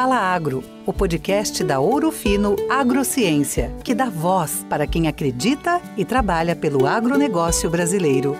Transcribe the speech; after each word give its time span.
Fala 0.00 0.16
Agro, 0.16 0.64
o 0.86 0.94
podcast 0.94 1.62
da 1.62 1.78
Ouro 1.78 2.10
Fino 2.10 2.56
Agrociência, 2.70 3.70
que 3.84 3.94
dá 3.94 4.06
voz 4.06 4.64
para 4.66 4.86
quem 4.86 5.06
acredita 5.06 5.78
e 5.94 6.06
trabalha 6.06 6.56
pelo 6.56 6.86
agronegócio 6.86 7.68
brasileiro. 7.68 8.34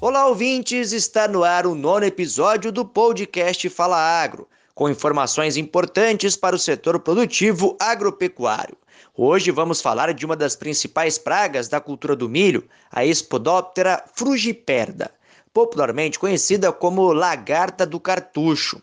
Olá, 0.00 0.26
ouvintes! 0.26 0.92
Está 0.92 1.28
no 1.28 1.44
ar 1.44 1.66
o 1.66 1.74
nono 1.74 2.06
episódio 2.06 2.72
do 2.72 2.82
podcast 2.82 3.68
Fala 3.68 3.98
Agro, 3.98 4.48
com 4.74 4.88
informações 4.88 5.58
importantes 5.58 6.34
para 6.34 6.56
o 6.56 6.58
setor 6.58 6.98
produtivo 6.98 7.76
agropecuário. 7.78 8.78
Hoje 9.14 9.50
vamos 9.50 9.82
falar 9.82 10.14
de 10.14 10.24
uma 10.24 10.34
das 10.34 10.56
principais 10.56 11.18
pragas 11.18 11.68
da 11.68 11.78
cultura 11.78 12.16
do 12.16 12.26
milho, 12.26 12.64
a 12.90 13.04
Espodoptera 13.04 14.02
frugiperda, 14.14 15.10
popularmente 15.52 16.18
conhecida 16.18 16.72
como 16.72 17.12
lagarta 17.12 17.84
do 17.84 18.00
cartucho. 18.00 18.80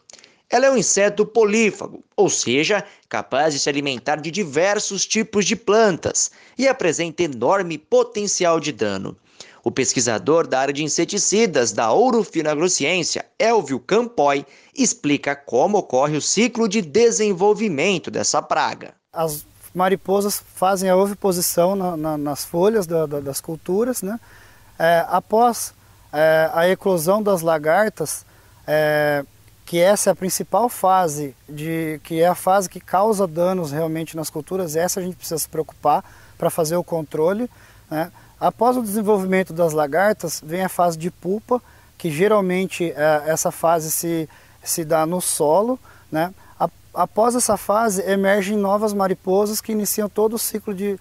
Ela 0.49 0.67
é 0.67 0.71
um 0.71 0.77
inseto 0.77 1.25
polífago, 1.25 2.03
ou 2.15 2.29
seja, 2.29 2.83
capaz 3.09 3.53
de 3.53 3.59
se 3.59 3.69
alimentar 3.69 4.17
de 4.17 4.29
diversos 4.29 5.05
tipos 5.05 5.45
de 5.45 5.55
plantas 5.55 6.31
e 6.57 6.67
apresenta 6.67 7.23
enorme 7.23 7.77
potencial 7.77 8.59
de 8.59 8.71
dano. 8.71 9.17
O 9.63 9.71
pesquisador 9.71 10.45
da 10.45 10.59
área 10.59 10.73
de 10.73 10.83
inseticidas 10.83 11.71
da 11.71 11.91
Ourofino 11.91 12.51
Agrociência, 12.51 13.25
Elvio 13.39 13.79
Campoy, 13.79 14.45
explica 14.75 15.35
como 15.35 15.79
ocorre 15.79 16.15
o 16.15 16.21
ciclo 16.21 16.69
de 16.69 16.83
desenvolvimento 16.83 18.11
dessa 18.11 18.43
praga. 18.43 18.93
As 19.11 19.43
mariposas 19.73 20.41
fazem 20.53 20.87
a 20.87 20.95
oviposição 20.95 21.75
na, 21.75 21.97
na, 21.97 22.17
nas 22.17 22.45
folhas 22.45 22.85
da, 22.85 23.07
da, 23.07 23.19
das 23.19 23.41
culturas. 23.41 24.03
Né? 24.03 24.19
É, 24.77 25.03
após 25.09 25.73
é, 26.13 26.49
a 26.53 26.69
eclosão 26.69 27.23
das 27.23 27.41
lagartas, 27.41 28.23
é, 28.67 29.25
que 29.65 29.79
essa 29.79 30.09
é 30.09 30.11
a 30.11 30.15
principal 30.15 30.69
fase, 30.69 31.35
de, 31.49 31.99
que 32.03 32.21
é 32.21 32.27
a 32.27 32.35
fase 32.35 32.69
que 32.69 32.79
causa 32.79 33.25
danos 33.25 33.71
realmente 33.71 34.15
nas 34.15 34.29
culturas, 34.29 34.75
essa 34.75 34.99
a 34.99 35.03
gente 35.03 35.15
precisa 35.15 35.39
se 35.39 35.49
preocupar 35.49 36.03
para 36.37 36.51
fazer 36.51 36.75
o 36.75 36.83
controle. 36.83 37.49
Né? 37.89 38.11
Após 38.39 38.77
o 38.77 38.81
desenvolvimento 38.83 39.51
das 39.51 39.73
lagartas, 39.73 40.41
vem 40.45 40.63
a 40.63 40.69
fase 40.69 40.97
de 40.97 41.09
pupa, 41.09 41.59
que 41.97 42.11
geralmente 42.11 42.93
é, 42.95 43.23
essa 43.25 43.51
fase 43.51 43.89
se, 43.89 44.29
se 44.63 44.85
dá 44.85 45.03
no 45.05 45.19
solo. 45.19 45.79
Né? 46.11 46.31
Após 46.93 47.33
essa 47.33 47.57
fase, 47.57 48.03
emergem 48.03 48.55
novas 48.55 48.93
mariposas 48.93 49.61
que 49.61 49.71
iniciam 49.71 50.07
todo 50.07 50.35
o 50.35 50.39
ciclo 50.39 50.75
de, 50.75 50.99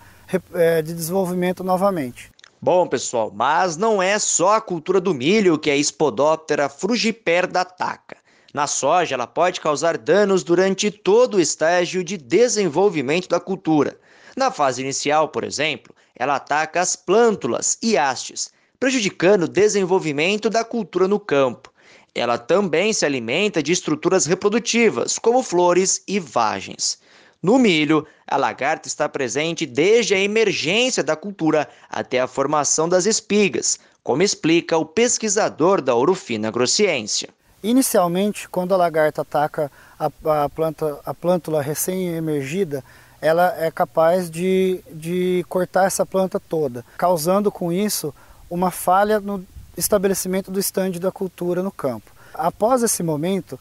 é, 0.54 0.80
de 0.80 0.94
desenvolvimento 0.94 1.62
novamente. 1.62 2.32
Bom, 2.62 2.88
pessoal, 2.88 3.30
mas 3.30 3.76
não 3.76 4.02
é 4.02 4.18
só 4.18 4.54
a 4.54 4.60
cultura 4.60 4.98
do 4.98 5.12
milho 5.12 5.58
que 5.58 5.70
a 5.70 5.76
Spodoptera 5.76 6.70
frugiperda 6.70 7.60
ataca. 7.60 8.23
Na 8.54 8.68
soja, 8.68 9.16
ela 9.16 9.26
pode 9.26 9.60
causar 9.60 9.98
danos 9.98 10.44
durante 10.44 10.88
todo 10.88 11.34
o 11.34 11.40
estágio 11.40 12.04
de 12.04 12.16
desenvolvimento 12.16 13.28
da 13.28 13.40
cultura. 13.40 13.98
Na 14.36 14.48
fase 14.48 14.80
inicial, 14.80 15.28
por 15.28 15.42
exemplo, 15.42 15.92
ela 16.14 16.36
ataca 16.36 16.80
as 16.80 16.94
plântulas 16.94 17.76
e 17.82 17.98
hastes, 17.98 18.52
prejudicando 18.78 19.42
o 19.42 19.48
desenvolvimento 19.48 20.48
da 20.48 20.62
cultura 20.62 21.08
no 21.08 21.18
campo. 21.18 21.72
Ela 22.14 22.38
também 22.38 22.92
se 22.92 23.04
alimenta 23.04 23.60
de 23.60 23.72
estruturas 23.72 24.24
reprodutivas, 24.24 25.18
como 25.18 25.42
flores 25.42 26.04
e 26.06 26.20
vagens. 26.20 27.00
No 27.42 27.58
milho, 27.58 28.06
a 28.24 28.36
lagarta 28.36 28.86
está 28.86 29.08
presente 29.08 29.66
desde 29.66 30.14
a 30.14 30.20
emergência 30.20 31.02
da 31.02 31.16
cultura 31.16 31.68
até 31.90 32.20
a 32.20 32.28
formação 32.28 32.88
das 32.88 33.04
espigas, 33.04 33.80
como 34.00 34.22
explica 34.22 34.78
o 34.78 34.84
pesquisador 34.84 35.82
da 35.82 35.96
Urufina 35.96 36.52
Grossiência. 36.52 37.30
Inicialmente, 37.64 38.46
quando 38.46 38.74
a 38.74 38.76
lagarta 38.76 39.22
ataca 39.22 39.72
a, 39.98 40.10
a, 40.44 40.48
planta, 40.50 41.00
a 41.02 41.14
plântula 41.14 41.62
recém-emergida, 41.62 42.84
ela 43.22 43.56
é 43.58 43.70
capaz 43.70 44.30
de, 44.30 44.84
de 44.92 45.46
cortar 45.48 45.86
essa 45.86 46.04
planta 46.04 46.38
toda, 46.38 46.84
causando 46.98 47.50
com 47.50 47.72
isso 47.72 48.14
uma 48.50 48.70
falha 48.70 49.18
no 49.18 49.42
estabelecimento 49.78 50.50
do 50.50 50.60
estande 50.60 51.00
da 51.00 51.10
cultura 51.10 51.62
no 51.62 51.72
campo. 51.72 52.12
Após 52.34 52.82
esse 52.82 53.02
momento, 53.02 53.58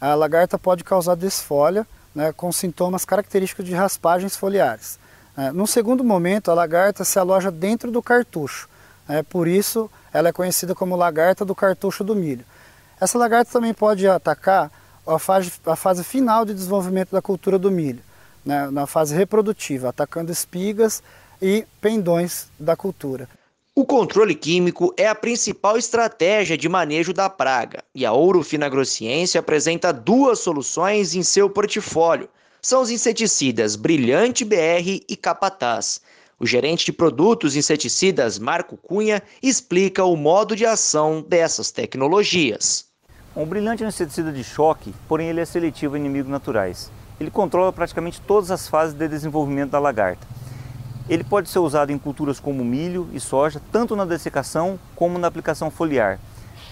a 0.00 0.16
lagarta 0.16 0.58
pode 0.58 0.82
causar 0.82 1.14
desfolha, 1.14 1.86
né, 2.12 2.32
com 2.32 2.50
sintomas 2.50 3.04
característicos 3.04 3.64
de 3.64 3.72
raspagens 3.72 4.36
foliares. 4.36 4.98
É, 5.36 5.52
no 5.52 5.68
segundo 5.68 6.02
momento, 6.02 6.50
a 6.50 6.54
lagarta 6.54 7.04
se 7.04 7.20
aloja 7.20 7.52
dentro 7.52 7.92
do 7.92 8.02
cartucho, 8.02 8.68
é, 9.08 9.22
por 9.22 9.46
isso 9.46 9.88
ela 10.12 10.30
é 10.30 10.32
conhecida 10.32 10.74
como 10.74 10.96
lagarta 10.96 11.44
do 11.44 11.54
cartucho 11.54 12.02
do 12.02 12.16
milho. 12.16 12.44
Essa 13.00 13.18
lagarta 13.18 13.52
também 13.52 13.74
pode 13.74 14.06
atacar 14.06 14.70
a 15.06 15.18
fase, 15.18 15.52
a 15.66 15.76
fase 15.76 16.02
final 16.04 16.44
de 16.44 16.54
desenvolvimento 16.54 17.10
da 17.10 17.20
cultura 17.20 17.58
do 17.58 17.70
milho, 17.70 18.02
né, 18.44 18.70
na 18.70 18.86
fase 18.86 19.14
reprodutiva, 19.14 19.88
atacando 19.88 20.32
espigas 20.32 21.02
e 21.40 21.66
pendões 21.80 22.48
da 22.58 22.76
cultura. 22.76 23.28
O 23.76 23.84
controle 23.84 24.36
químico 24.36 24.94
é 24.96 25.08
a 25.08 25.16
principal 25.16 25.76
estratégia 25.76 26.56
de 26.56 26.68
manejo 26.68 27.12
da 27.12 27.28
praga 27.28 27.82
e 27.92 28.06
a 28.06 28.12
Ouro 28.12 28.40
Fina 28.42 28.68
Grossiense 28.68 29.36
apresenta 29.36 29.92
duas 29.92 30.38
soluções 30.38 31.16
em 31.16 31.24
seu 31.24 31.50
portfólio. 31.50 32.28
São 32.62 32.80
os 32.80 32.90
inseticidas 32.90 33.74
Brilhante 33.74 34.44
BR 34.44 35.02
e 35.08 35.16
Capataz. 35.16 36.00
O 36.38 36.46
gerente 36.46 36.84
de 36.84 36.92
produtos 36.92 37.54
inseticidas 37.54 38.38
Marco 38.38 38.76
Cunha 38.76 39.22
explica 39.42 40.04
o 40.04 40.16
modo 40.16 40.56
de 40.56 40.66
ação 40.66 41.24
dessas 41.26 41.70
tecnologias. 41.70 42.86
O 43.36 43.46
brilhante 43.46 43.82
é 43.82 43.86
um 43.86 43.88
inseticida 43.88 44.32
de 44.32 44.42
choque, 44.42 44.94
porém 45.08 45.28
ele 45.28 45.40
é 45.40 45.44
seletivo 45.44 45.94
a 45.94 45.98
inimigos 45.98 46.30
naturais. 46.30 46.90
Ele 47.20 47.30
controla 47.30 47.72
praticamente 47.72 48.20
todas 48.20 48.50
as 48.50 48.68
fases 48.68 48.94
de 48.94 49.08
desenvolvimento 49.08 49.70
da 49.70 49.78
lagarta. 49.78 50.26
Ele 51.08 51.22
pode 51.22 51.48
ser 51.48 51.58
usado 51.58 51.92
em 51.92 51.98
culturas 51.98 52.40
como 52.40 52.64
milho 52.64 53.08
e 53.12 53.20
soja, 53.20 53.60
tanto 53.70 53.94
na 53.94 54.04
dessecação 54.04 54.78
como 54.96 55.18
na 55.18 55.28
aplicação 55.28 55.70
foliar. 55.70 56.18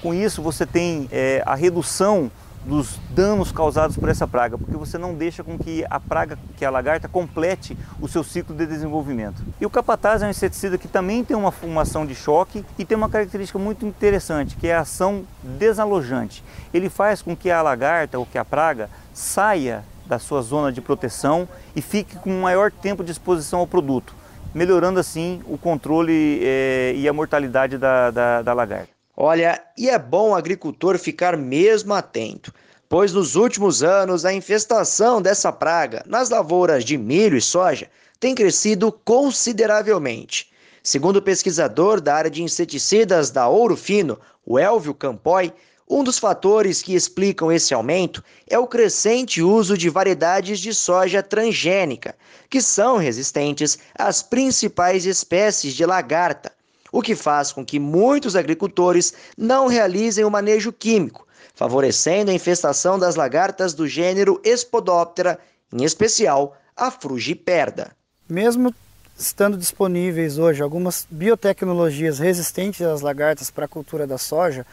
Com 0.01 0.13
isso, 0.13 0.43
você 0.43 0.67
tem 0.67 1.09
é, 1.13 1.43
a 1.47 1.55
redução 1.55 2.31
dos 2.65 2.99
danos 3.11 3.51
causados 3.51 3.97
por 3.97 4.09
essa 4.09 4.27
praga, 4.27 4.57
porque 4.57 4.77
você 4.77 4.97
não 4.97 5.15
deixa 5.15 5.43
com 5.43 5.59
que 5.59 5.85
a 5.91 5.99
praga, 5.99 6.39
que 6.57 6.65
a 6.65 6.71
lagarta, 6.71 7.09
complete 7.09 7.77
o 8.01 8.09
seu 8.09 8.23
ciclo 8.23 8.55
de 8.55 8.67
desenvolvimento. 8.67 9.43
E 9.61 9.67
o 9.67 9.71
capataz 9.71 10.23
é 10.23 10.27
um 10.27 10.31
inseticida 10.31 10.79
que 10.79 10.89
também 10.89 11.25
tem 11.25 11.37
uma, 11.37 11.53
uma 11.63 11.83
ação 11.83 12.07
de 12.07 12.15
choque 12.15 12.65
e 12.79 12.85
tem 12.85 12.97
uma 12.97 13.09
característica 13.09 13.59
muito 13.59 13.85
interessante, 13.85 14.57
que 14.57 14.69
é 14.69 14.75
a 14.75 14.81
ação 14.81 15.25
desalojante. 15.43 16.45
Ele 16.73 16.89
faz 16.89 17.21
com 17.21 17.37
que 17.37 17.51
a 17.51 17.63
lagarta 17.63 18.19
ou 18.19 18.27
que 18.27 18.39
a 18.39 18.45
praga 18.45 18.89
saia 19.13 19.85
da 20.07 20.19
sua 20.19 20.43
zona 20.43 20.71
de 20.71 20.81
proteção 20.81 21.49
e 21.75 21.83
fique 21.83 22.17
com 22.17 22.31
um 22.31 22.43
maior 22.43 22.71
tempo 22.71 23.03
de 23.03 23.11
exposição 23.11 23.61
ao 23.61 23.67
produto, 23.67 24.15
melhorando 24.55 25.01
assim 25.01 25.41
o 25.47 25.57
controle 25.57 26.41
eh, 26.43 26.95
e 26.97 27.09
a 27.09 27.13
mortalidade 27.13 27.79
da, 27.79 28.11
da, 28.11 28.43
da 28.43 28.53
lagarta. 28.53 28.92
Olha, 29.17 29.63
e 29.77 29.91
é 29.91 29.99
bom 29.99 30.31
o 30.31 30.35
agricultor 30.35 30.99
ficar 30.99 31.37
mesmo 31.37 31.93
atento, 31.93 32.53
pois 32.89 33.13
nos 33.13 33.37
últimos 33.37 33.83
anos 33.83 34.25
a 34.25 34.33
infestação 34.33 35.21
dessa 35.21 35.53
praga 35.53 36.03
nas 36.07 36.31
lavouras 36.31 36.83
de 36.85 36.97
milho 36.97 37.37
e 37.37 37.43
soja 37.43 37.91
tem 38.19 38.35
crescido 38.35 38.91
consideravelmente. 38.91 40.51
Segundo 40.83 41.17
o 41.17 41.23
pesquisador 41.23 42.01
da 42.01 42.15
área 42.15 42.31
de 42.31 42.43
inseticidas 42.43 43.31
da 43.31 43.49
Ouro 43.49 43.77
Fino, 43.77 44.19
o 44.47 44.59
Elvio 44.59 44.95
Campoy, 44.95 45.53
um 45.89 46.03
dos 46.03 46.19
fatores 46.19 46.81
que 46.81 46.95
explicam 46.95 47.53
esse 47.53 47.75
aumento 47.75 48.25
é 48.49 48.59
o 48.59 48.67
crescente 48.67 49.43
uso 49.43 49.77
de 49.77 49.91
variedades 49.91 50.59
de 50.59 50.73
soja 50.73 51.23
transgênica, 51.23 52.17
que 52.49 52.63
são 52.63 52.97
resistentes 52.97 53.79
às 53.95 54.23
principais 54.23 55.05
espécies 55.05 55.75
de 55.75 55.85
lagarta, 55.85 56.51
o 56.93 57.01
que 57.01 57.17
faz 57.17 57.51
com 57.51 57.65
que 57.65 57.81
muitos 57.81 58.37
agricultores 58.37 59.15
não 59.37 59.67
realizem 59.67 60.25
o 60.27 60.31
manejo 60.31 60.71
químico, 60.71 61.27
favorecendo 61.55 62.31
a 62.31 62.35
infestação 62.35 62.99
das 62.99 63.17
lagartas 63.17 63.73
do 63.73 63.89
gênero 63.89 64.39
Espodoptera, 64.45 65.39
em 65.73 65.83
especial 65.83 66.55
a 66.77 66.91
frugiperda. 66.91 67.93
Mesmo 68.29 68.75
estando 69.19 69.57
disponíveis 69.57 70.39
hoje 70.39 70.63
algumas 70.63 71.07
biotecnologias 71.11 72.19
resistentes 72.19 72.83
às 72.83 73.01
lagartas 73.01 73.51
para 73.51 73.65
a 73.65 73.69
cultura 73.69 74.07
da 74.07 74.19
soja, 74.19 74.67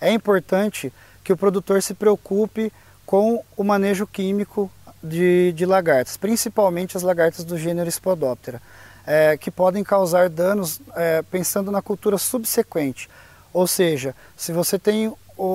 é 0.00 0.10
importante 0.10 0.92
que 1.22 1.32
o 1.32 1.36
produtor 1.36 1.82
se 1.82 1.92
preocupe 1.92 2.72
com 3.04 3.42
o 3.56 3.64
manejo 3.64 4.06
químico 4.06 4.70
de, 5.02 5.52
de 5.52 5.66
lagartas, 5.66 6.16
principalmente 6.16 6.96
as 6.96 7.02
lagartas 7.02 7.44
do 7.44 7.58
gênero 7.58 7.90
Spodoptera 7.90 8.60
é, 9.06 9.36
que 9.36 9.50
podem 9.50 9.84
causar 9.84 10.28
danos 10.28 10.80
é, 10.94 11.22
pensando 11.22 11.70
na 11.70 11.80
cultura 11.80 12.18
subsequente. 12.18 13.08
Ou 13.52 13.66
seja, 13.66 14.14
se 14.36 14.52
você 14.52 14.78
tem 14.78 15.14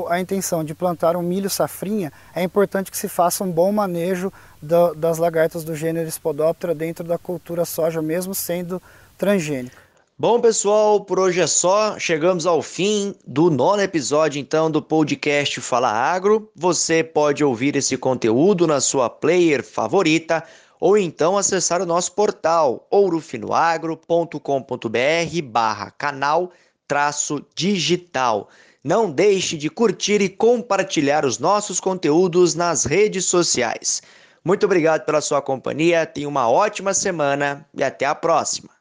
a 0.09 0.19
intenção 0.19 0.63
de 0.63 0.73
plantar 0.73 1.15
um 1.15 1.21
milho 1.21 1.49
safrinha, 1.49 2.11
é 2.35 2.43
importante 2.43 2.91
que 2.91 2.97
se 2.97 3.09
faça 3.09 3.43
um 3.43 3.51
bom 3.51 3.71
manejo 3.71 4.31
do, 4.61 4.93
das 4.93 5.17
lagartas 5.17 5.63
do 5.63 5.75
gênero 5.75 6.09
Spodoptera 6.09 6.73
dentro 6.73 7.03
da 7.03 7.17
cultura 7.17 7.65
soja, 7.65 8.01
mesmo 8.01 8.33
sendo 8.33 8.81
transgênica. 9.17 9.77
Bom, 10.17 10.39
pessoal, 10.39 11.01
por 11.01 11.19
hoje 11.19 11.41
é 11.41 11.47
só. 11.47 11.97
Chegamos 11.97 12.45
ao 12.45 12.61
fim 12.61 13.15
do 13.25 13.49
nono 13.49 13.81
episódio, 13.81 14.39
então, 14.39 14.69
do 14.69 14.79
podcast 14.79 15.59
Fala 15.61 15.91
Agro. 15.91 16.47
Você 16.55 17.03
pode 17.03 17.43
ouvir 17.43 17.75
esse 17.75 17.97
conteúdo 17.97 18.67
na 18.67 18.79
sua 18.79 19.09
player 19.09 19.63
favorita 19.63 20.43
ou 20.81 20.97
então 20.97 21.37
acessar 21.37 21.79
o 21.79 21.85
nosso 21.85 22.13
portal 22.13 22.87
ourofinoagro.com.br 22.89 25.41
barra 25.43 25.91
canal 25.91 26.51
traço 26.87 27.45
digital. 27.55 28.49
Não 28.83 29.11
deixe 29.11 29.55
de 29.55 29.69
curtir 29.69 30.21
e 30.21 30.27
compartilhar 30.27 31.23
os 31.23 31.37
nossos 31.37 31.79
conteúdos 31.79 32.55
nas 32.55 32.83
redes 32.83 33.25
sociais. 33.25 34.01
Muito 34.43 34.65
obrigado 34.65 35.05
pela 35.05 35.21
sua 35.21 35.39
companhia, 35.39 36.07
tenha 36.07 36.27
uma 36.27 36.49
ótima 36.49 36.95
semana 36.95 37.63
e 37.75 37.83
até 37.83 38.07
a 38.07 38.15
próxima. 38.15 38.80